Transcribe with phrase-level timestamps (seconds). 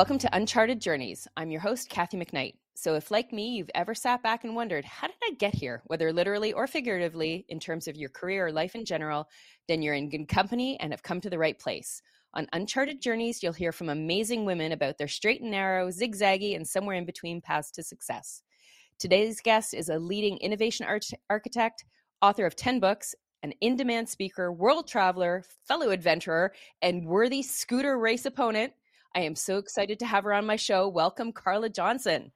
[0.00, 1.28] Welcome to Uncharted Journeys.
[1.36, 2.54] I'm your host, Kathy McKnight.
[2.74, 5.82] So, if like me, you've ever sat back and wondered, how did I get here,
[5.88, 9.28] whether literally or figuratively, in terms of your career or life in general,
[9.68, 12.00] then you're in good company and have come to the right place.
[12.32, 16.66] On Uncharted Journeys, you'll hear from amazing women about their straight and narrow, zigzaggy, and
[16.66, 18.40] somewhere in between paths to success.
[18.98, 21.84] Today's guest is a leading innovation arch- architect,
[22.22, 27.98] author of 10 books, an in demand speaker, world traveler, fellow adventurer, and worthy scooter
[27.98, 28.72] race opponent.
[29.14, 30.88] I am so excited to have her on my show.
[30.88, 32.32] Welcome, Carla Johnson.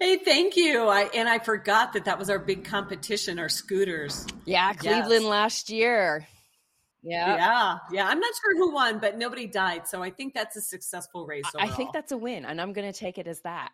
[0.00, 0.88] Hey, thank you.
[0.88, 4.26] I and I forgot that that was our big competition, our scooters.
[4.44, 5.30] Yeah, Cleveland yes.
[5.30, 6.26] last year.
[7.02, 7.36] Yeah.
[7.36, 7.78] Yeah.
[7.90, 8.08] Yeah.
[8.08, 9.88] I'm not sure who won, but nobody died.
[9.88, 11.44] So I think that's a successful race.
[11.54, 11.70] Overall.
[11.70, 13.72] I think that's a win, and I'm going to take it as that.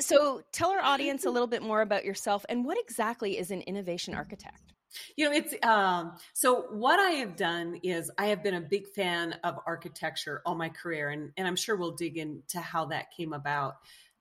[0.00, 3.62] So tell our audience a little bit more about yourself and what exactly is an
[3.62, 4.74] innovation architect?
[5.16, 8.88] You know, it's um, so what I have done is I have been a big
[8.88, 13.06] fan of architecture all my career, and, and I'm sure we'll dig into how that
[13.16, 13.76] came about.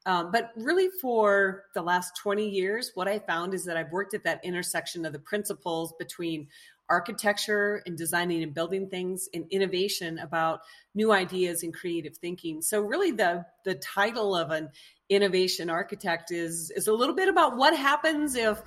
[0.08, 4.14] Um, but really, for the last 20 years, what I found is that I've worked
[4.14, 6.48] at that intersection of the principles between
[6.90, 10.62] architecture and designing and building things and innovation about
[10.94, 12.62] new ideas and creative thinking.
[12.62, 14.70] So really the the title of an
[15.10, 18.62] innovation architect is is a little bit about what happens if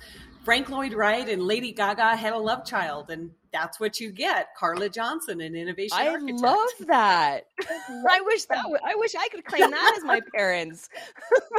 [0.49, 4.47] Frank Lloyd Wright and Lady Gaga had a love child and that's what you get
[4.57, 6.39] carla johnson an innovation i architect.
[6.39, 7.45] love that
[8.09, 10.89] i wish that i wish i could claim that as my parents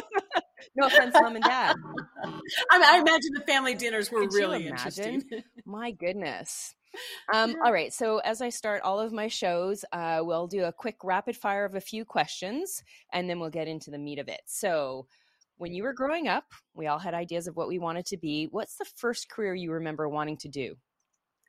[0.77, 1.75] no offense mom and dad
[2.25, 5.23] I, I imagine the family dinners were Could really interesting
[5.65, 6.75] my goodness
[7.33, 7.93] um, all right.
[7.93, 11.65] So, as I start all of my shows, uh, we'll do a quick rapid fire
[11.65, 12.83] of a few questions
[13.13, 14.41] and then we'll get into the meat of it.
[14.47, 15.07] So,
[15.61, 18.49] when you were growing up, we all had ideas of what we wanted to be.
[18.51, 20.77] What's the first career you remember wanting to do?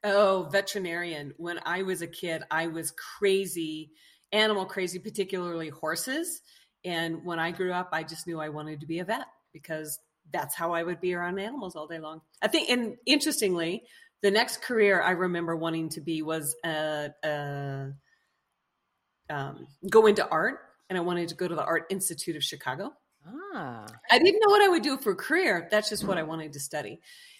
[0.03, 1.33] Oh, veterinarian.
[1.37, 3.91] When I was a kid, I was crazy,
[4.33, 6.41] animal crazy, particularly horses.
[6.83, 9.97] And when I grew up, I just knew I wanted to be a vet because
[10.33, 12.19] that's how I would be around animals all day long.
[12.41, 13.83] I think, and interestingly,
[14.21, 17.85] the next career I remember wanting to be was uh, uh,
[19.29, 22.91] um, go into art, and I wanted to go to the Art Institute of Chicago.
[23.27, 23.85] Ah.
[24.09, 25.67] I didn't know what I would do for a career.
[25.71, 26.99] That's just what I wanted to study.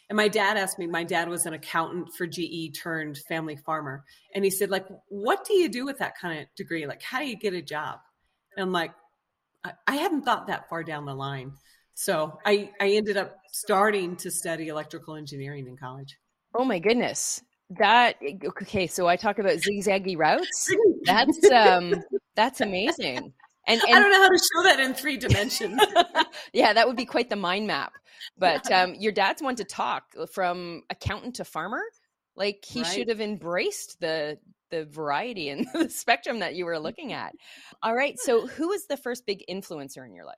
[0.10, 4.04] And my dad asked me, my dad was an accountant for GE turned family farmer.
[4.36, 6.86] And he said, like, what do you do with that kind of degree?
[6.86, 8.00] Like, how do you get a job?
[8.56, 8.92] And I'm like,
[9.64, 11.54] I, I hadn't thought that far down the line.
[11.94, 16.18] So I, I ended up starting to study electrical engineering in college.
[16.54, 17.42] Oh my goodness.
[17.80, 20.76] That okay, so I talk about zigzaggy routes.
[21.06, 21.94] That's um
[22.36, 23.32] that's amazing.
[23.68, 25.80] And, and, I don't know how to show that in three dimensions.
[26.54, 27.94] yeah, that would be quite the mind map.
[28.38, 31.82] But um, your dad's one to talk from accountant to farmer.
[32.36, 32.92] Like he right.
[32.92, 34.38] should have embraced the
[34.72, 37.34] the variety and the spectrum that you were looking at.
[37.84, 38.18] All right.
[38.20, 40.38] So who was the first big influencer in your life?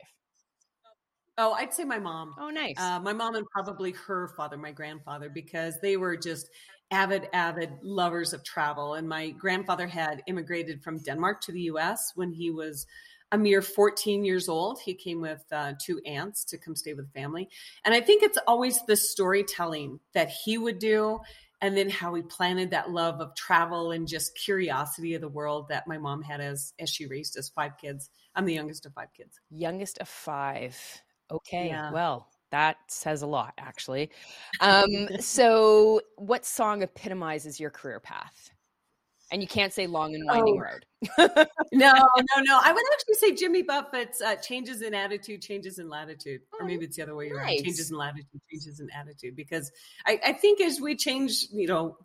[1.38, 2.36] Oh, I'd say my mom.
[2.40, 2.76] Oh, nice.
[2.78, 6.48] Uh, my mom and probably her father, my grandfather, because they were just
[6.92, 8.94] avid, avid lovers of travel.
[8.94, 12.86] And my grandfather had immigrated from Denmark to the US when he was
[13.34, 14.80] a mere 14 years old.
[14.80, 17.50] He came with uh, two aunts to come stay with the family.
[17.84, 21.20] And I think it's always the storytelling that he would do
[21.60, 25.68] and then how he planted that love of travel and just curiosity of the world
[25.70, 28.12] that my mom had as as she raised us five kids.
[28.36, 29.40] I'm the youngest of five kids.
[29.50, 30.78] Youngest of five.
[31.32, 31.70] Okay.
[31.70, 31.92] Yeah.
[31.92, 34.12] Well, that says a lot actually.
[34.62, 38.53] Um, so what song epitomizes your career path?
[39.34, 40.64] And you can't say long and winding oh.
[40.64, 40.86] road.
[41.74, 42.60] no, no, no.
[42.64, 46.68] I would actually say Jimmy Buffett's uh, changes in attitude, changes in latitude, or oh,
[46.68, 47.38] maybe it's the other way nice.
[47.38, 49.36] around: changes in latitude, changes in attitude.
[49.36, 49.72] Because
[50.06, 51.98] I, I think as we change, you know,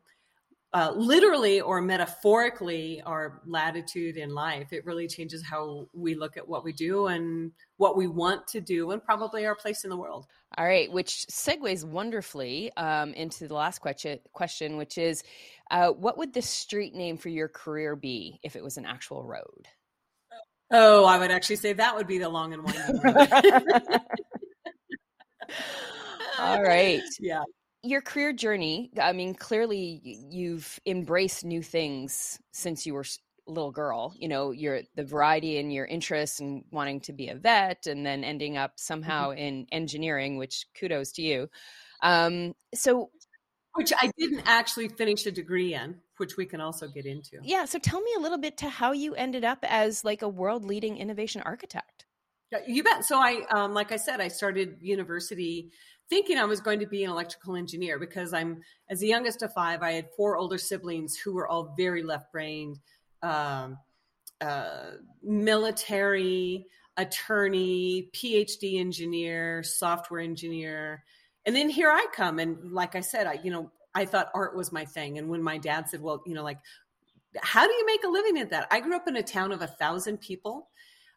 [0.75, 4.73] uh, literally or metaphorically our latitude in life.
[4.73, 8.61] It really changes how we look at what we do and what we want to
[8.61, 10.27] do, and probably our place in the world.
[10.59, 15.23] All right, which segues wonderfully um, into the last question, question which is
[15.71, 19.25] uh, what would the street name for your career be if it was an actual
[19.25, 19.69] road?
[20.71, 23.17] Oh, I would actually say that would be the long and winding road.
[26.39, 27.03] All right.
[27.21, 27.43] Yeah
[27.83, 30.01] your career journey i mean clearly
[30.31, 33.05] you've embraced new things since you were
[33.49, 37.29] a little girl you know your the variety in your interests and wanting to be
[37.29, 39.39] a vet and then ending up somehow mm-hmm.
[39.39, 41.49] in engineering which kudos to you
[42.03, 43.11] um so
[43.79, 47.65] which i didn't actually finish a degree in which we can also get into yeah
[47.65, 50.65] so tell me a little bit to how you ended up as like a world
[50.65, 52.05] leading innovation architect
[52.51, 53.05] yeah, you bet.
[53.05, 55.71] So I, um, like I said, I started university
[56.09, 59.53] thinking I was going to be an electrical engineer because I'm, as the youngest of
[59.53, 62.79] five, I had four older siblings who were all very left brained,
[63.23, 63.79] um,
[64.41, 64.93] uh,
[65.23, 66.67] military,
[66.97, 71.05] attorney, PhD engineer, software engineer.
[71.49, 72.39] And then here I come.
[72.39, 75.17] And like I said, I, you know, I thought art was my thing.
[75.17, 76.59] And when my dad said, well, you know, like,
[77.41, 78.69] how do you make a living at that?
[78.71, 80.69] I grew up in a town of a thousand people.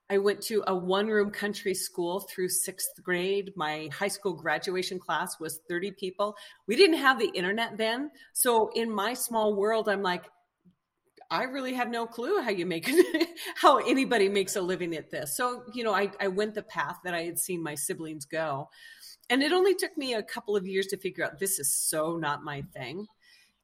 [0.10, 3.52] I went to a one room country school through sixth grade.
[3.58, 6.38] My high school graduation class was 30 people.
[6.66, 8.10] We didn't have the internet then.
[8.32, 10.24] So in my small world, I'm like,
[11.30, 15.12] I really have no clue how you make it, how anybody makes a living at
[15.12, 15.36] this.
[15.36, 18.70] So, you know, I, I went the path that I had seen my siblings go.
[19.32, 22.18] And it only took me a couple of years to figure out this is so
[22.18, 23.08] not my thing.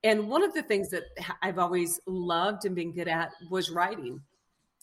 [0.01, 1.03] And one of the things that
[1.41, 4.21] I've always loved and been good at was writing.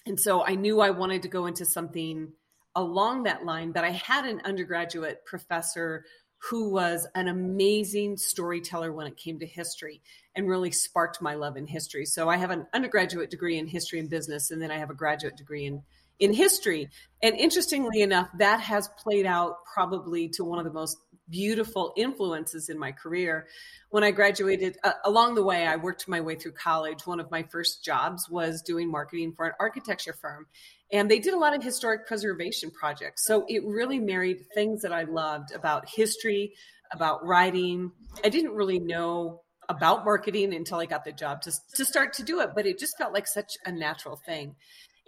[0.06, 2.32] And so I knew I wanted to go into something
[2.76, 6.04] along that line, but I had an undergraduate professor
[6.50, 10.02] who was an amazing storyteller when it came to history
[10.37, 12.04] and really sparked my love in history.
[12.04, 14.94] So I have an undergraduate degree in history and business, and then I have a
[14.94, 15.82] graduate degree in
[16.19, 16.88] in history.
[17.22, 22.69] And interestingly enough, that has played out probably to one of the most beautiful influences
[22.69, 23.46] in my career.
[23.90, 27.06] When I graduated, uh, along the way, I worked my way through college.
[27.06, 30.46] One of my first jobs was doing marketing for an architecture firm.
[30.93, 33.25] And they did a lot of historic preservation projects.
[33.26, 36.52] So it really married things that I loved about history,
[36.93, 37.90] about writing.
[38.22, 42.22] I didn't really know about marketing until I got the job to, to start to
[42.22, 44.56] do it, but it just felt like such a natural thing.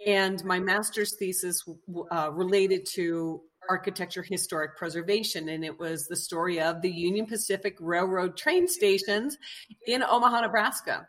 [0.05, 1.63] And my master's thesis
[2.11, 5.49] uh, related to architecture historic preservation.
[5.49, 9.37] And it was the story of the Union Pacific Railroad train stations
[9.85, 11.07] in Omaha, Nebraska.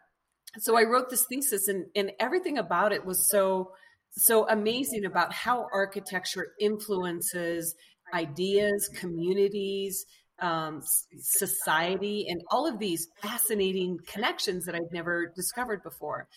[0.58, 3.72] So I wrote this thesis and, and everything about it was so,
[4.10, 7.74] so amazing about how architecture influences
[8.14, 10.06] ideas, communities,
[10.40, 10.80] um,
[11.18, 16.28] society, and all of these fascinating connections that I've never discovered before.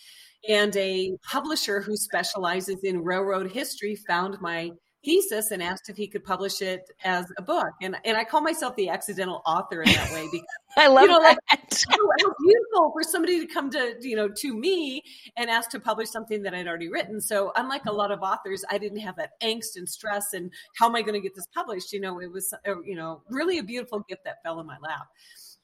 [0.48, 4.70] And a publisher who specializes in railroad history found my
[5.04, 7.70] thesis and asked if he could publish it as a book.
[7.80, 10.46] And and I call myself the accidental author in that way because
[10.76, 11.38] I love you know, that.
[11.50, 11.60] Like,
[11.90, 15.02] how beautiful for somebody to come to you know to me
[15.36, 17.20] and ask to publish something that I'd already written.
[17.20, 20.86] So unlike a lot of authors, I didn't have that angst and stress and how
[20.86, 21.92] am I going to get this published?
[21.92, 24.78] You know, it was uh, you know really a beautiful gift that fell in my
[24.82, 25.06] lap.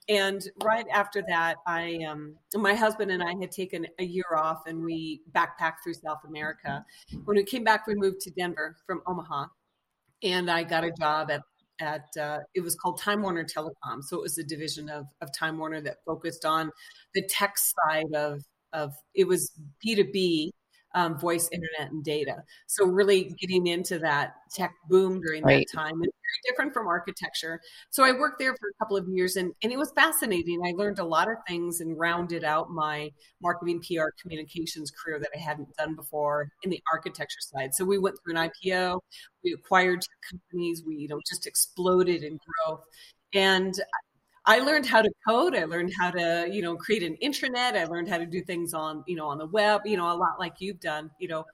[0.08, 4.62] And right after that, I um, my husband and I had taken a year off,
[4.66, 6.84] and we backpacked through South America.
[7.24, 9.46] When we came back, we moved to Denver from Omaha,
[10.22, 11.42] and I got a job at
[11.80, 14.02] at uh, it was called Time Warner Telecom.
[14.02, 16.70] So it was a division of of Time Warner that focused on
[17.14, 19.52] the tech side of of it was
[19.82, 20.52] B two B
[20.94, 22.42] um, voice, internet, and data.
[22.66, 25.66] So really getting into that tech boom during right.
[25.66, 27.60] that time and very different from architecture.
[27.90, 30.60] So I worked there for a couple of years and, and it was fascinating.
[30.64, 33.10] I learned a lot of things and rounded out my
[33.42, 37.74] marketing, PR, communications career that I hadn't done before in the architecture side.
[37.74, 39.00] So we went through an IPO,
[39.44, 40.00] we acquired
[40.30, 42.82] companies, we you know just exploded in growth.
[43.34, 43.74] And
[44.48, 45.54] I learned how to code.
[45.54, 47.76] I learned how to, you know, create an intranet.
[47.76, 50.16] I learned how to do things on, you know, on the web, you know, a
[50.16, 51.44] lot like you've done, you know,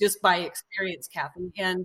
[0.00, 1.50] just by experience, Kathy.
[1.58, 1.84] And,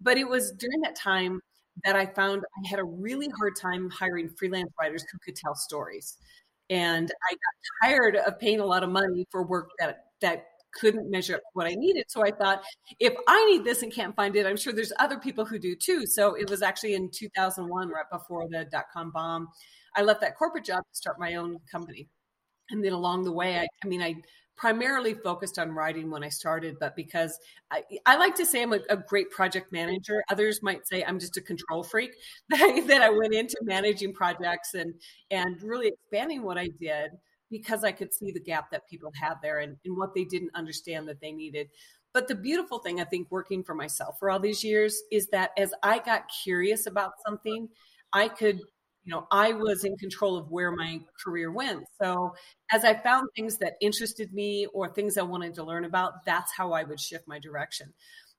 [0.00, 1.40] but it was during that time
[1.84, 5.54] that I found I had a really hard time hiring freelance writers who could tell
[5.54, 6.16] stories.
[6.68, 11.08] And I got tired of paying a lot of money for work that, that couldn't
[11.10, 12.06] measure what I needed.
[12.08, 12.62] So I thought,
[12.98, 15.76] if I need this and can't find it, I'm sure there's other people who do
[15.76, 16.06] too.
[16.06, 19.48] So it was actually in 2001, right before the dot com bomb.
[19.98, 22.06] I left that corporate job to start my own company.
[22.70, 24.14] And then along the way, I, I mean, I
[24.56, 27.36] primarily focused on writing when I started, but because
[27.72, 31.18] I, I like to say I'm a, a, great project manager, others might say I'm
[31.18, 32.12] just a control freak.
[32.50, 34.94] That I, went into managing projects and
[35.30, 37.10] and really expanding what I did
[37.50, 40.50] because I could see the gap that people had there and, and what they didn't
[40.54, 41.68] understand that they needed.
[42.12, 45.50] But the beautiful thing I think working for myself for all these years is that
[45.56, 47.68] as I got curious about something,
[48.12, 48.60] I could
[49.08, 51.82] you know i was in control of where my career went.
[52.00, 52.34] So
[52.70, 56.52] as i found things that interested me or things i wanted to learn about that's
[56.54, 57.94] how i would shift my direction.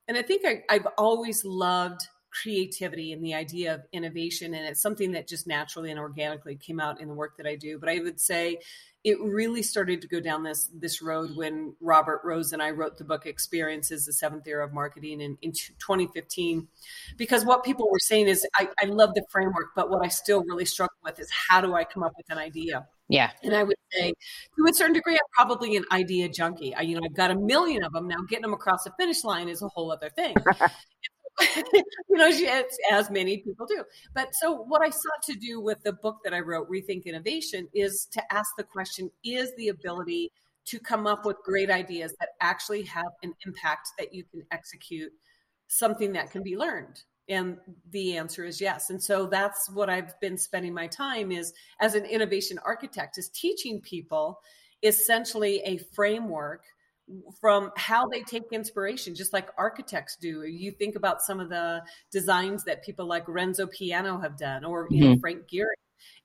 [0.06, 4.80] And i think I, i've always loved creativity and the idea of innovation and it's
[4.80, 7.88] something that just naturally and organically came out in the work that i do but
[7.88, 8.58] i would say
[9.02, 12.98] it really started to go down this this road when Robert Rose and I wrote
[12.98, 16.68] the book Experiences, the Seventh Era of Marketing in, in 2015.
[17.16, 20.44] Because what people were saying is, I, I love the framework, but what I still
[20.44, 22.86] really struggle with is how do I come up with an idea?
[23.08, 23.30] Yeah.
[23.42, 24.12] And I would say,
[24.56, 26.74] to a certain degree, I'm probably an idea junkie.
[26.74, 28.18] I, you know, I've got a million of them now.
[28.28, 30.36] Getting them across the finish line is a whole other thing.
[31.72, 33.84] you know, as, as many people do.
[34.14, 37.68] But so, what I sought to do with the book that I wrote, Rethink Innovation,
[37.74, 40.32] is to ask the question: Is the ability
[40.66, 45.12] to come up with great ideas that actually have an impact that you can execute
[45.68, 47.58] something that can be learned and
[47.90, 51.94] the answer is yes and so that's what i've been spending my time is as
[51.94, 54.40] an innovation architect is teaching people
[54.82, 56.64] essentially a framework
[57.40, 60.44] from how they take inspiration, just like architects do.
[60.44, 64.86] You think about some of the designs that people like Renzo Piano have done, or
[64.90, 65.12] you mm-hmm.
[65.12, 65.66] know Frank Gehry,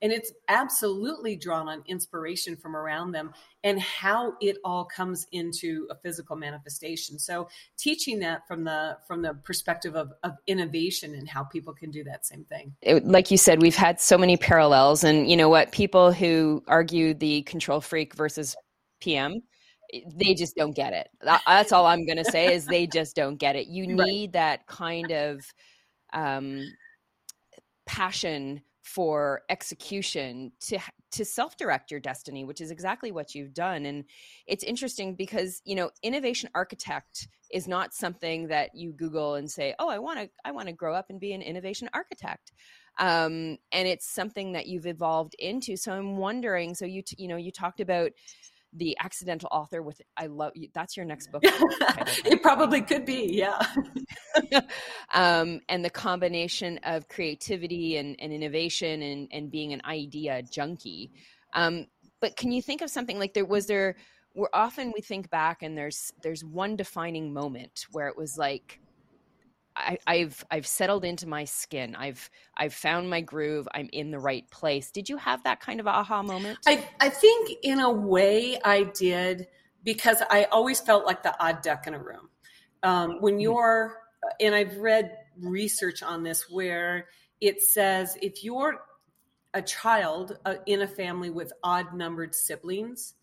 [0.02, 3.32] and it's absolutely drawn on inspiration from around them
[3.64, 7.18] and how it all comes into a physical manifestation.
[7.18, 11.90] So teaching that from the from the perspective of, of innovation and how people can
[11.90, 12.74] do that same thing.
[12.82, 15.72] It, like you said, we've had so many parallels, and you know what?
[15.72, 18.56] People who argue the control freak versus
[19.00, 19.42] PM
[20.14, 21.08] they just don't get it.
[21.22, 23.66] That's all I'm going to say is they just don't get it.
[23.68, 24.32] You need right.
[24.32, 25.40] that kind of
[26.12, 26.62] um,
[27.86, 30.78] passion for execution to
[31.10, 34.04] to self-direct your destiny which is exactly what you've done and
[34.46, 39.74] it's interesting because you know innovation architect is not something that you google and say
[39.80, 42.52] oh i want to i want to grow up and be an innovation architect
[42.98, 47.26] um, and it's something that you've evolved into so i'm wondering so you t- you
[47.26, 48.12] know you talked about
[48.76, 53.28] the accidental author with i love you that's your next book it probably could be
[53.32, 53.60] yeah.
[55.14, 61.10] Um, and the combination of creativity and, and innovation and, and being an idea junkie.
[61.54, 61.86] Um,
[62.20, 63.96] but can you think of something like there was there
[64.32, 68.80] where often we think back and there's there's one defining moment where it was like
[69.76, 71.94] I, have I've settled into my skin.
[71.94, 73.68] I've I've found my groove.
[73.74, 74.90] I'm in the right place.
[74.90, 76.58] Did you have that kind of aha moment?
[76.66, 79.48] I I think in a way I did
[79.84, 82.30] because I always felt like the odd duck in a room.
[82.82, 83.40] Um, when mm-hmm.
[83.40, 83.98] you're
[84.40, 87.08] and I've read research on this where
[87.40, 88.80] it says if you're
[89.54, 93.14] a child uh, in a family with odd numbered siblings,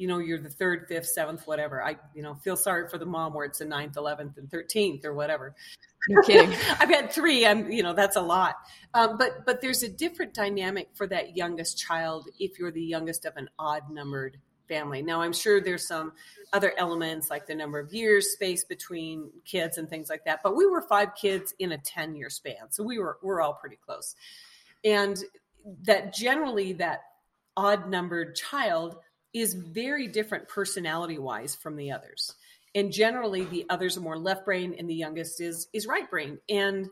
[0.00, 1.84] you know, you're the third, fifth, seventh, whatever.
[1.84, 5.04] I, you know, feel sorry for the mom where it's the ninth, 11th, and 13th
[5.04, 5.54] or whatever.
[6.08, 6.50] No kidding.
[6.80, 7.46] I've had three.
[7.46, 8.56] I'm, you know, that's a lot.
[8.94, 13.24] Um, but, but there's a different dynamic for that youngest child if you're the youngest
[13.24, 14.38] of an odd numbered
[14.68, 15.02] family.
[15.02, 16.12] Now, I'm sure there's some
[16.52, 20.40] other elements like the number of years space between kids and things like that.
[20.42, 22.70] But we were five kids in a 10 year span.
[22.70, 24.14] So we were, we're all pretty close.
[24.84, 25.18] And
[25.82, 27.00] that generally that
[27.56, 28.96] odd numbered child
[29.32, 32.34] is very different personality wise from the others.
[32.74, 36.38] And generally the others are more left brain and the youngest is is right brain.
[36.48, 36.88] And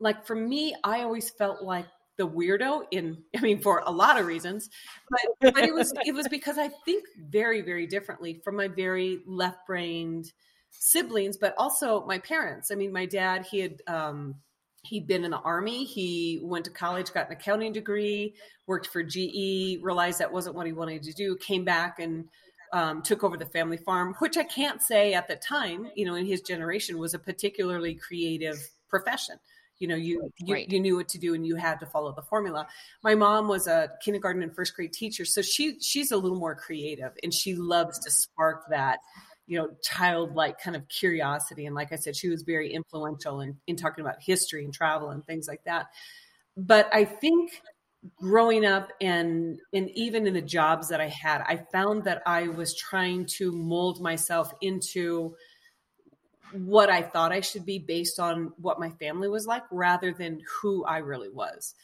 [0.00, 1.86] like for me, I always felt like
[2.18, 4.68] the weirdo in I mean for a lot of reasons,
[5.10, 9.20] but but it was it was because I think very very differently from my very
[9.26, 10.32] left brained
[10.70, 12.70] siblings, but also my parents.
[12.70, 14.36] I mean, my dad he had um,
[14.84, 18.34] he'd been in the army he went to college got an accounting degree
[18.66, 22.24] worked for ge realized that wasn't what he wanted to do came back and
[22.72, 26.14] um, took over the family farm which i can't say at the time you know
[26.14, 28.58] in his generation was a particularly creative
[28.92, 29.36] profession.
[29.78, 30.70] You know you you, right.
[30.70, 32.68] you knew what to do and you had to follow the formula.
[33.02, 36.54] My mom was a kindergarten and first grade teacher so she she's a little more
[36.54, 39.00] creative and she loves to spark that
[39.48, 41.66] you know childlike kind of curiosity.
[41.66, 45.10] And like i said she was very influential in, in talking about history and travel
[45.10, 45.86] and things like that.
[46.56, 47.60] But i think
[48.16, 52.48] growing up and and even in the jobs that i had i found that i
[52.48, 55.34] was trying to mold myself into
[56.52, 60.40] what i thought i should be based on what my family was like rather than
[60.60, 61.74] who i really was.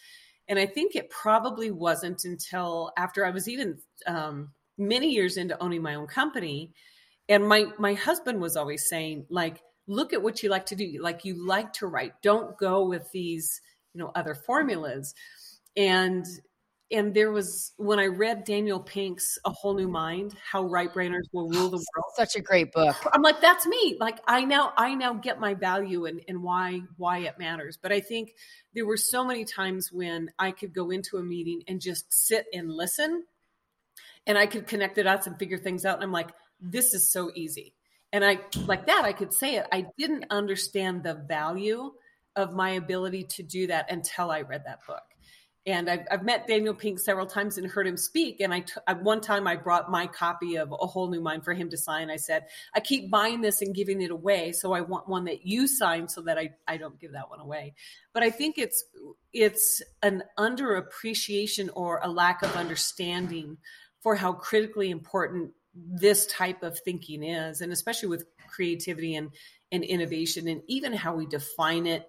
[0.48, 5.60] And i think it probably wasn't until after i was even um, many years into
[5.62, 6.72] owning my own company
[7.28, 10.98] and my my husband was always saying like look at what you like to do.
[11.00, 12.12] Like you like to write.
[12.22, 13.60] Don't go with these
[13.94, 15.14] you know other formulas
[15.78, 16.26] and
[16.90, 21.24] and there was when i read daniel pink's a whole new mind how right brainers
[21.32, 24.72] will rule the world such a great book i'm like that's me like i now
[24.76, 28.34] i now get my value and and why why it matters but i think
[28.74, 32.46] there were so many times when i could go into a meeting and just sit
[32.52, 33.24] and listen
[34.26, 36.30] and i could connect the dots and figure things out and i'm like
[36.60, 37.74] this is so easy.
[38.12, 39.66] And I, like that, I could say it.
[39.70, 41.92] I didn't understand the value
[42.36, 45.02] of my ability to do that until I read that book.
[45.66, 48.40] And I've, I've met Daniel Pink several times and heard him speak.
[48.40, 51.52] And I, t- one time I brought my copy of A Whole New Mind for
[51.52, 52.10] him to sign.
[52.10, 54.52] I said, I keep buying this and giving it away.
[54.52, 57.40] So I want one that you sign so that I, I don't give that one
[57.40, 57.74] away.
[58.14, 58.82] But I think it's,
[59.32, 63.58] it's an underappreciation or a lack of understanding
[64.00, 69.30] for how critically important this type of thinking is, and especially with creativity and,
[69.70, 72.08] and innovation, and even how we define it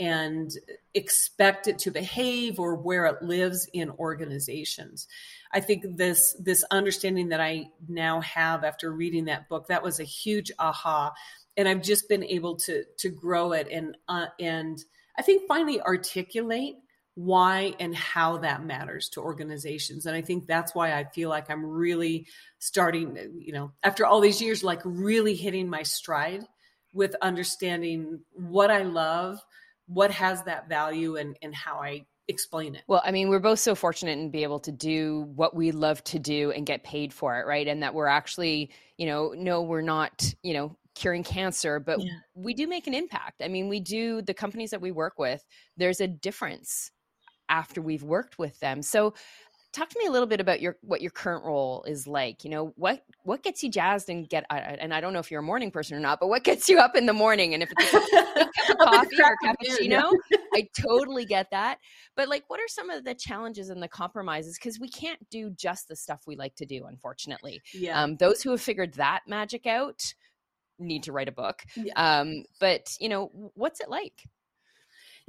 [0.00, 0.52] and
[0.94, 5.08] expect it to behave or where it lives in organizations.
[5.52, 9.98] I think this this understanding that I now have after reading that book that was
[9.98, 11.12] a huge aha,
[11.56, 14.78] and I've just been able to to grow it and uh, and
[15.16, 16.76] I think finally articulate
[17.18, 20.06] why and how that matters to organizations.
[20.06, 22.28] And I think that's why I feel like I'm really
[22.60, 26.44] starting, you know, after all these years, like really hitting my stride
[26.92, 29.44] with understanding what I love,
[29.88, 32.82] what has that value, and, and how I explain it.
[32.86, 36.04] Well, I mean, we're both so fortunate and be able to do what we love
[36.04, 37.66] to do and get paid for it, right?
[37.66, 42.10] And that we're actually, you know, no, we're not, you know, curing cancer, but yeah.
[42.34, 43.40] we do make an impact.
[43.42, 45.42] I mean, we do the companies that we work with,
[45.76, 46.90] there's a difference
[47.48, 48.82] after we've worked with them.
[48.82, 49.14] So
[49.78, 52.50] talk to me a little bit about your what your current role is like you
[52.50, 55.42] know what what gets you jazzed and get and i don't know if you're a
[55.42, 57.54] morning person or not but what gets you up in the morning?
[57.54, 60.12] And if it's a cup of coffee or cappuccino
[60.54, 61.78] i totally get that.
[62.16, 64.58] But like what are some of the challenges and the compromises?
[64.58, 67.60] Because we can't do just the stuff we like to do unfortunately.
[67.72, 68.02] Yeah.
[68.02, 70.14] um, those who have figured that magic out
[70.78, 71.62] need to write a book.
[71.76, 71.92] Yeah.
[71.96, 74.24] um, but you know what's it like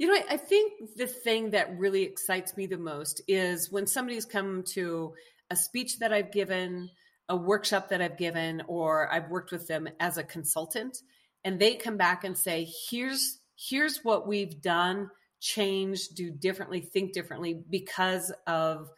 [0.00, 3.86] you know, I, I think the thing that really excites me the most is when
[3.86, 5.12] somebody's come to
[5.50, 6.88] a speech that I've given,
[7.28, 10.96] a workshop that I've given, or I've worked with them as a consultant,
[11.44, 17.12] and they come back and say, "Here's here's what we've done, change, do differently, think
[17.12, 18.88] differently because of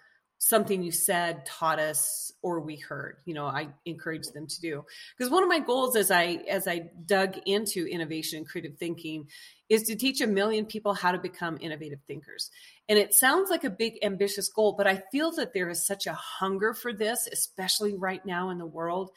[0.45, 4.85] something you said taught us or we heard you know i encourage them to do.
[5.17, 9.29] Because one of my goals as i as i dug into innovation and creative thinking
[9.69, 12.51] is to teach a million people how to become innovative thinkers.
[12.89, 16.09] And it sounds like a big ambitious goal but i feel that there is such
[16.09, 19.11] a hunger for this especially right now in the world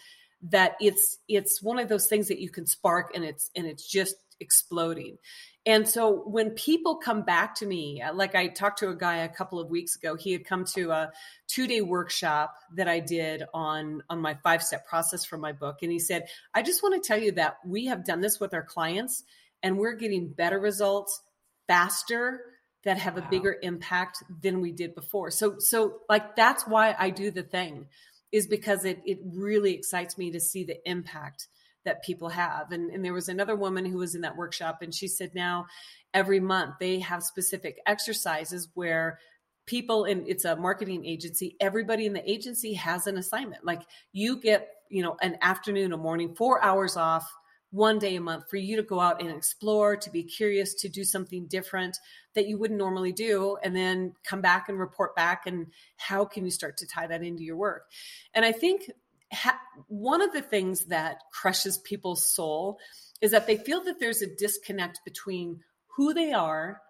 [0.44, 3.88] that it's it's one of those things that you can spark and it's and it's
[3.88, 5.18] just exploding
[5.66, 9.18] and so when people come back to me, uh, like I talked to a guy
[9.18, 11.12] a couple of weeks ago, he had come to a
[11.48, 15.80] two day workshop that I did on, on my five step process for my book.
[15.82, 18.54] And he said, I just want to tell you that we have done this with
[18.54, 19.24] our clients
[19.64, 21.22] and we're getting better results
[21.68, 22.42] faster
[22.84, 23.24] that have wow.
[23.26, 25.32] a bigger impact than we did before.
[25.32, 27.88] So, so like, that's why I do the thing
[28.32, 31.48] is because it, it really excites me to see the impact
[31.86, 32.72] that people have.
[32.72, 35.66] And, and there was another woman who was in that workshop, and she said now
[36.14, 39.20] every month they have specific exercises where
[39.66, 43.82] people in it's a marketing agency everybody in the agency has an assignment like
[44.14, 47.30] you get you know an afternoon a morning four hours off
[47.72, 50.88] one day a month for you to go out and explore to be curious to
[50.88, 51.98] do something different
[52.36, 55.68] that you wouldn't normally do and then come back and report back and
[55.98, 57.88] how can you start to tie that into your work
[58.34, 58.90] and i think
[59.36, 62.80] ha- one of the things that crushes people's soul
[63.22, 65.60] is that they feel that there's a disconnect between
[65.96, 66.82] who they are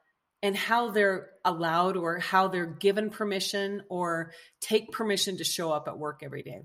[0.41, 4.31] and how they're allowed or how they're given permission or
[4.61, 6.61] take permission to show up at work every day.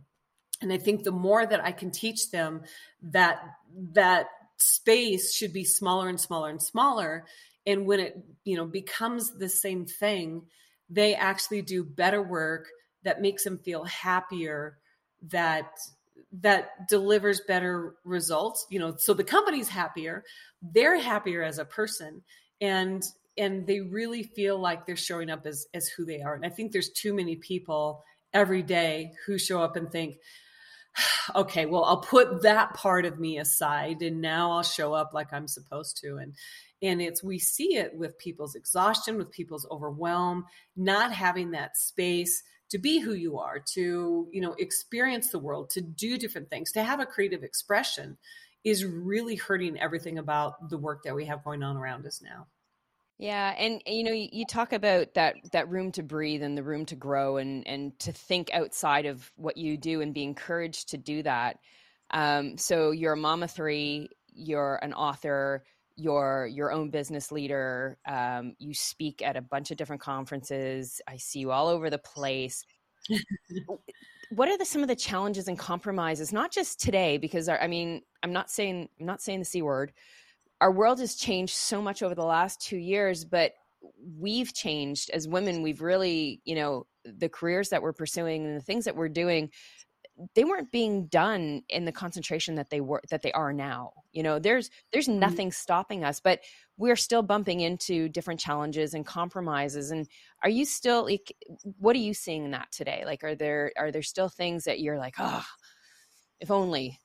[0.61, 2.63] And I think the more that I can teach them
[3.03, 3.41] that
[3.93, 7.25] that space should be smaller and smaller and smaller
[7.67, 10.43] and when it you know becomes the same thing
[10.91, 12.69] they actually do better work
[13.03, 14.77] that makes them feel happier
[15.29, 15.79] that
[16.33, 20.25] that delivers better results you know so the company's happier
[20.63, 22.23] they're happier as a person
[22.61, 23.05] and
[23.37, 26.35] and they really feel like they're showing up as as who they are.
[26.35, 30.19] And i think there's too many people every day who show up and think
[31.35, 35.33] okay well i'll put that part of me aside and now i'll show up like
[35.33, 36.17] i'm supposed to.
[36.17, 36.35] And
[36.83, 42.43] and it's we see it with people's exhaustion with people's overwhelm not having that space
[42.71, 46.73] to be who you are to you know experience the world to do different things
[46.73, 48.17] to have a creative expression
[48.65, 52.47] is really hurting everything about the work that we have going on around us now.
[53.19, 56.87] Yeah and you know you talk about that that room to breathe and the room
[56.87, 60.99] to grow and and to think outside of what you do and be encouraged to
[60.99, 61.59] do that.
[62.13, 65.65] Um, so you're a mama three you're an author
[66.01, 67.99] you're your own business leader.
[68.07, 71.01] Um, you speak at a bunch of different conferences.
[71.07, 72.65] I see you all over the place.
[74.31, 76.33] what are the, some of the challenges and compromises?
[76.33, 79.63] Not just today, because our, I mean, I'm not saying I'm not saying the c
[79.63, 79.93] word.
[80.61, 83.53] Our world has changed so much over the last two years, but
[84.19, 85.63] we've changed as women.
[85.63, 89.51] We've really, you know, the careers that we're pursuing and the things that we're doing
[90.35, 94.23] they weren't being done in the concentration that they were that they are now you
[94.23, 94.39] know?
[94.39, 95.21] There's there's mm-hmm.
[95.21, 96.41] nothing stopping us but
[96.77, 100.09] we're still bumping into different challenges and compromises and
[100.43, 101.33] are you still like
[101.79, 103.03] what are you seeing in that today?
[103.05, 105.45] Like are there are there still things that you're like oh
[106.41, 106.99] if only.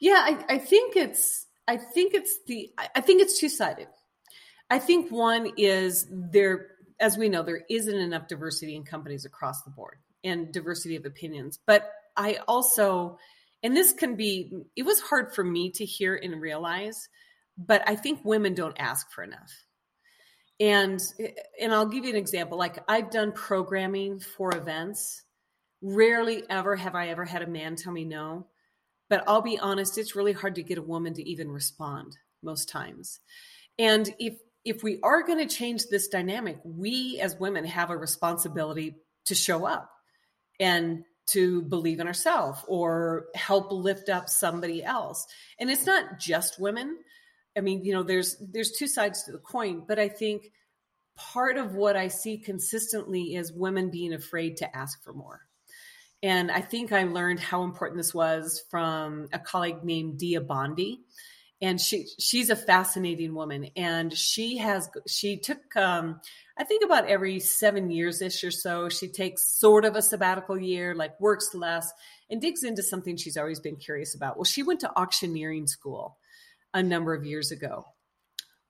[0.00, 3.88] Yeah i, I think it's i think it's the i think it's two-sided.
[4.68, 9.62] I think one is there, as we know, there isn't enough diversity in companies across
[9.62, 11.58] the board and diversity of opinions.
[11.66, 13.18] But I also,
[13.62, 17.08] and this can be, it was hard for me to hear and realize,
[17.56, 19.52] but I think women don't ask for enough.
[20.58, 21.02] And
[21.60, 22.56] and I'll give you an example.
[22.56, 25.22] Like I've done programming for events.
[25.82, 28.46] Rarely ever have I ever had a man tell me no.
[29.10, 32.70] But I'll be honest, it's really hard to get a woman to even respond most
[32.70, 33.20] times.
[33.78, 37.96] And if if we are going to change this dynamic, we as women have a
[37.96, 39.90] responsibility to show up
[40.60, 45.26] and to believe in ourselves or help lift up somebody else.
[45.58, 46.98] And it's not just women.
[47.56, 50.52] I mean, you know, there's there's two sides to the coin, but I think
[51.16, 55.40] part of what I see consistently is women being afraid to ask for more.
[56.22, 61.00] And I think I learned how important this was from a colleague named Dia Bondi
[61.60, 63.70] and she she's a fascinating woman.
[63.76, 66.20] And she has she took um
[66.58, 70.58] i think about every seven years ish or so she takes sort of a sabbatical
[70.58, 71.90] year like works less
[72.30, 74.36] and digs into something she's always been curious about.
[74.36, 76.18] Well she went to auctioneering school
[76.74, 77.86] a number of years ago.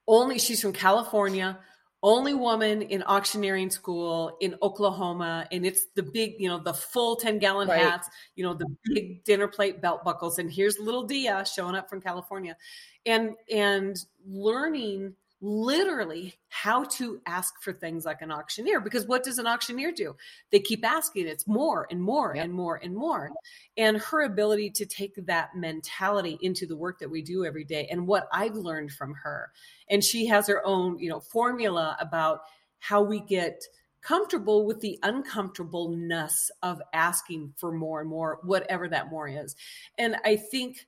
[0.07, 1.59] Only she's from california
[2.03, 5.47] only woman in auctioneering school in Oklahoma.
[5.51, 7.81] And it's the big, you know, the full 10 gallon right.
[7.81, 10.39] hats, you know, the big dinner plate belt buckles.
[10.39, 12.57] And here's little Dia showing up from California
[13.05, 15.15] and, and learning
[15.47, 20.17] literally how to ask for things like an auctioneer because what does an auctioneer do?
[20.51, 21.29] They keep asking.
[21.29, 22.45] It's more and more yep.
[22.45, 23.31] and more and more.
[23.77, 27.87] And her ability to take that mentality into the work that we do every day
[27.91, 29.53] and what i've learned from her.
[29.89, 32.41] And she has her own you know formula about
[32.81, 33.63] how we get
[34.03, 39.55] comfortable with the uncomfortableness of asking for more and more whatever that more is.
[39.97, 40.87] And i think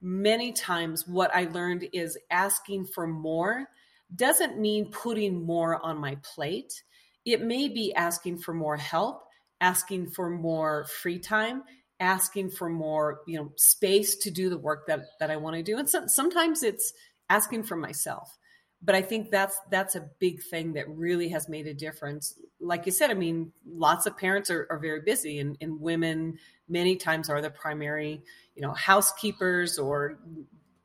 [0.00, 3.66] many times what i learned is asking for more
[4.14, 6.82] doesn't mean putting more on my plate.
[7.24, 9.22] It may be asking for more help,
[9.60, 11.62] asking for more free time,
[11.98, 15.62] asking for more, you know, space to do the work that that I want to
[15.62, 15.78] do.
[15.78, 16.92] And so, sometimes it's
[17.28, 18.38] asking for myself.
[18.82, 22.34] But I think that's that's a big thing that really has made a difference.
[22.60, 26.38] Like you said, I mean, lots of parents are, are very busy and, and women
[26.68, 28.22] many times are the primary,
[28.54, 30.18] you know, housekeepers or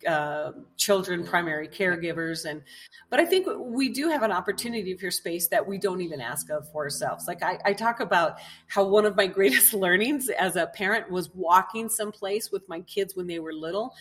[0.07, 2.61] uh, children primary caregivers and
[3.09, 6.49] but i think we do have an opportunity for space that we don't even ask
[6.49, 7.27] of for ourselves.
[7.27, 11.29] Like I, I talk about how one of my greatest learnings as a parent was
[11.33, 13.93] walking someplace with my kids when they were little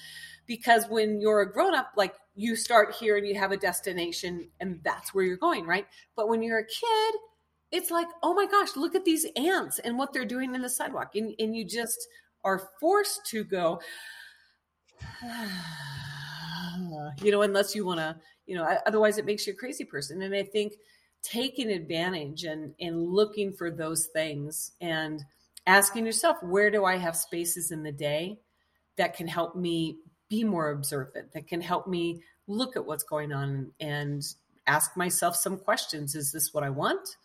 [0.47, 4.49] because when you're a grown up like you start here and you have a destination
[4.61, 5.87] and that's where you're going right?
[6.17, 7.15] But when you're a kid
[7.73, 10.69] it's like oh my gosh look at these ants and what they're doing in the
[10.69, 11.15] sidewalk.
[11.15, 12.09] And, and you just
[12.43, 13.81] are forced to go
[17.23, 20.23] you know, unless you want to, you know, otherwise it makes you a crazy person.
[20.23, 20.75] And I think
[21.23, 25.23] taking advantage and and looking for those things and
[25.67, 28.39] asking yourself, where do I have spaces in the day
[28.97, 33.33] that can help me be more observant, that can help me look at what's going
[33.33, 34.23] on and
[34.67, 36.15] ask myself some questions.
[36.15, 37.17] Is this what I want?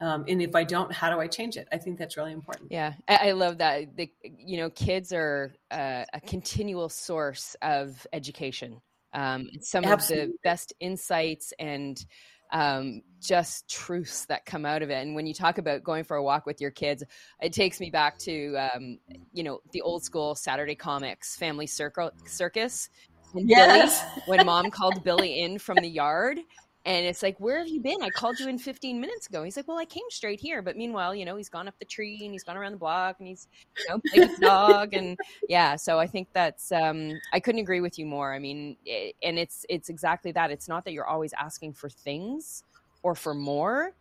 [0.00, 2.70] Um, and if i don't how do i change it i think that's really important
[2.70, 8.06] yeah i, I love that the, you know kids are uh, a continual source of
[8.12, 8.80] education
[9.12, 10.24] um, some Absolutely.
[10.24, 12.04] of the best insights and
[12.52, 15.04] um, just truths that come out of it.
[15.04, 17.02] And when you talk about going for a walk with your kids,
[17.40, 18.98] it takes me back to um,
[19.32, 22.88] you know the old school Saturday comics, Family Circle Circus.
[23.34, 24.02] And yes.
[24.02, 26.38] Billy, when mom called Billy in from the yard
[26.86, 28.00] and it's like, where have you been?
[28.00, 29.42] I called you in 15 minutes ago.
[29.42, 30.62] He's like, well, I came straight here.
[30.62, 33.16] But meanwhile, you know, he's gone up the tree and he's gone around the block
[33.18, 34.94] and he's, you know, playing with the dog.
[34.94, 35.18] And
[35.48, 38.32] yeah, so I think that's, um, I couldn't agree with you more.
[38.32, 40.52] I mean, it, and it's, it's exactly that.
[40.52, 42.62] It's not that you're always asking for things
[43.02, 43.92] or for more,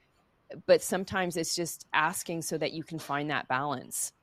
[0.67, 4.13] but sometimes it's just asking so that you can find that balance.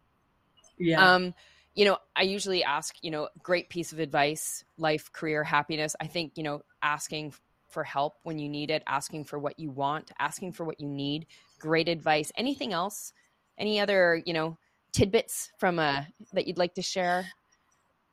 [0.79, 1.15] Yeah.
[1.15, 1.35] Um,
[1.75, 5.97] you know, I usually ask, you know, great piece of advice, life, career, happiness.
[6.01, 7.35] I think, you know, asking
[7.73, 10.89] for help when you need it, asking for what you want, asking for what you
[10.89, 11.27] need.
[11.59, 12.31] Great advice.
[12.37, 13.13] Anything else?
[13.59, 14.59] Any other, you know,
[14.93, 17.27] tidbits from uh that you'd like to share?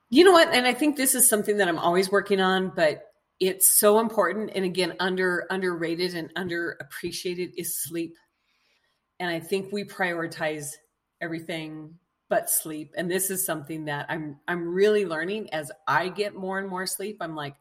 [0.09, 0.53] You know what?
[0.53, 3.03] And I think this is something that I'm always working on, but
[3.39, 8.15] it's so important and again under underrated and underappreciated is sleep.
[9.19, 10.71] And I think we prioritize
[11.21, 11.95] everything
[12.29, 12.93] but sleep.
[12.95, 16.85] And this is something that I'm I'm really learning as I get more and more
[16.85, 17.17] sleep.
[17.21, 17.55] I'm like,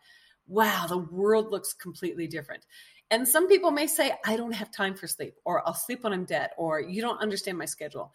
[0.49, 2.65] wow, the world looks completely different.
[3.11, 6.13] And some people may say, I don't have time for sleep, or I'll sleep when
[6.13, 8.13] I'm dead, or you don't understand my schedule.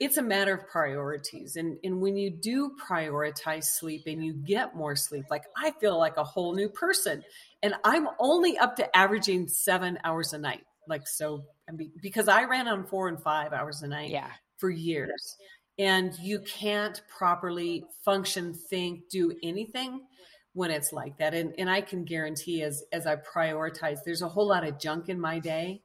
[0.00, 1.56] it's a matter of priorities.
[1.56, 5.98] And, and when you do prioritize sleep and you get more sleep, like I feel
[5.98, 7.24] like a whole new person.
[7.62, 10.62] And I'm only up to averaging seven hours a night.
[10.86, 11.44] Like, so,
[12.00, 14.30] because I ran on four and five hours a night yeah.
[14.58, 15.36] for years.
[15.78, 20.00] And you can't properly function, think, do anything
[20.54, 21.34] when it's like that.
[21.34, 25.08] And, and I can guarantee as, as I prioritize, there's a whole lot of junk
[25.08, 25.82] in my day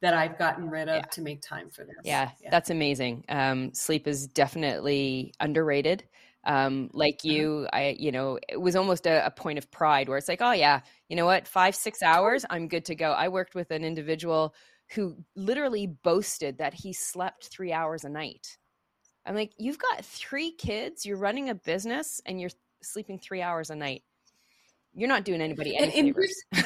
[0.00, 1.02] that I've gotten rid of yeah.
[1.02, 1.94] to make time for this.
[2.04, 2.50] Yeah, yeah.
[2.50, 3.24] that's amazing.
[3.28, 6.04] Um, sleep is definitely underrated.
[6.44, 7.32] Um, like uh-huh.
[7.32, 10.42] you, I, you know, it was almost a, a, point of pride where it's like,
[10.42, 13.12] oh yeah, you know what, five, six hours, I'm good to go.
[13.12, 14.52] I worked with an individual
[14.94, 18.58] who literally boasted that he slept three hours a night.
[19.24, 22.50] I'm like, you've got three kids, you're running a business, and you're
[22.82, 24.02] sleeping three hours a night.
[24.94, 26.34] You're not doing anybody any and, favors.
[26.54, 26.64] And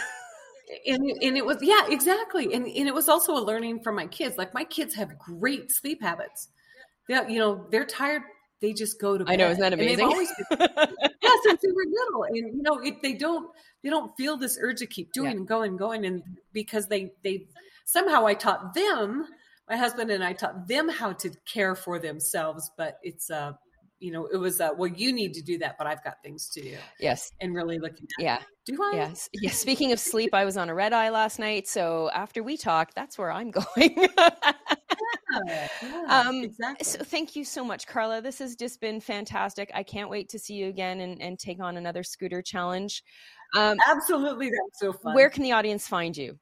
[0.86, 4.08] and, and it was yeah exactly and, and it was also a learning from my
[4.08, 6.48] kids like my kids have great sleep habits
[7.08, 8.22] yeah you know they're tired
[8.60, 9.32] they just go to bed.
[9.32, 10.06] I know, isn't that amazing?
[10.06, 13.50] Always been, yeah, since they were little, and you know, if they don't,
[13.82, 15.36] they don't feel this urge to keep doing yeah.
[15.36, 17.46] and going and going, and because they they
[17.84, 19.26] somehow I taught them,
[19.68, 23.52] my husband and I taught them how to care for themselves, but it's uh
[23.98, 26.48] you know, it was uh, well, you need to do that, but I've got things
[26.50, 26.76] to do.
[27.00, 28.06] Yes, and really looking.
[28.18, 28.36] At yeah.
[28.36, 28.42] It.
[28.66, 28.92] Do I?
[28.94, 29.28] Yes.
[29.32, 29.50] Yeah.
[29.50, 32.92] Speaking of sleep, I was on a red eye last night, so after we talk,
[32.94, 34.08] that's where I'm going.
[35.46, 35.68] yeah,
[36.08, 36.84] um, exactly.
[36.84, 38.20] So thank you so much, Carla.
[38.20, 39.70] This has just been fantastic.
[39.72, 43.02] I can't wait to see you again and, and take on another scooter challenge.
[43.54, 45.14] Um, Absolutely, that's so fun.
[45.14, 46.38] Where can the audience find you?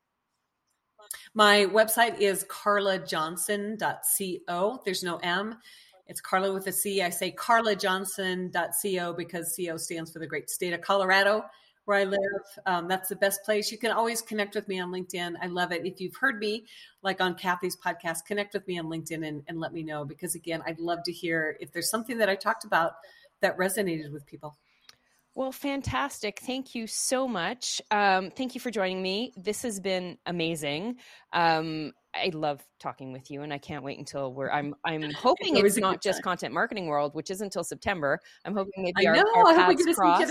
[1.34, 4.82] My website is carlajohnson.co.
[4.84, 5.58] There's no M.
[6.06, 7.02] It's Carla with a C.
[7.02, 11.44] I say carlajohnson.co because CO stands for the great state of Colorado,
[11.86, 12.20] where I live.
[12.66, 13.72] Um, that's the best place.
[13.72, 15.34] You can always connect with me on LinkedIn.
[15.40, 15.86] I love it.
[15.86, 16.66] If you've heard me,
[17.02, 20.34] like on Kathy's podcast, connect with me on LinkedIn and, and let me know because,
[20.34, 22.96] again, I'd love to hear if there's something that I talked about
[23.40, 24.56] that resonated with people.
[25.34, 26.38] Well, fantastic.
[26.40, 27.82] Thank you so much.
[27.90, 29.32] Um, thank you for joining me.
[29.36, 30.96] This has been amazing.
[31.32, 34.50] Um, I love talking with you, and I can't wait until we're.
[34.50, 34.74] I'm.
[34.84, 38.20] I'm hoping it's, it's not just content marketing world, which is until September.
[38.44, 40.30] I'm hoping maybe our, our paths cross.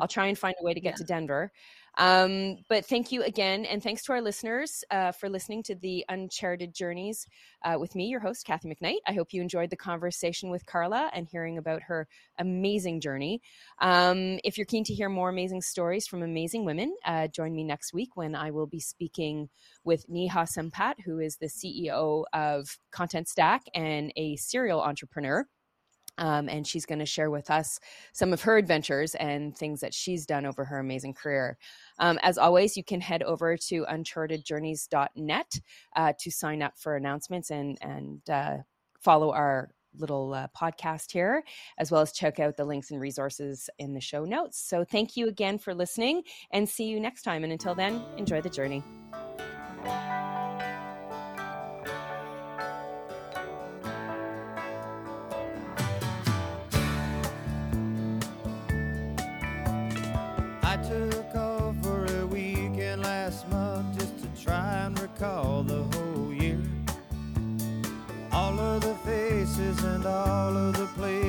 [0.00, 0.96] I'll try and find a way to get yeah.
[0.96, 1.52] to Denver.
[1.98, 6.04] Um, but thank you again, and thanks to our listeners uh, for listening to the
[6.08, 7.26] Uncharted Journeys
[7.64, 8.98] uh, with me, your host, Kathy McKnight.
[9.04, 12.06] I hope you enjoyed the conversation with Carla and hearing about her
[12.38, 13.42] amazing journey.
[13.80, 17.64] Um, if you're keen to hear more amazing stories from amazing women, uh, join me
[17.64, 19.48] next week when I will be speaking
[19.82, 25.44] with Neha Sampat, who is the CEO of Contentstack and a serial entrepreneur.
[26.18, 27.78] Um, and she's going to share with us
[28.12, 31.56] some of her adventures and things that she's done over her amazing career.
[31.98, 35.60] Um, as always, you can head over to unchartedjourneys.net
[35.96, 38.56] uh, to sign up for announcements and and uh,
[39.00, 41.42] follow our little uh, podcast here,
[41.78, 44.60] as well as check out the links and resources in the show notes.
[44.60, 47.44] So, thank you again for listening, and see you next time.
[47.44, 48.82] And until then, enjoy the journey.
[69.82, 71.27] And all of the places, wondering where they all disappeared.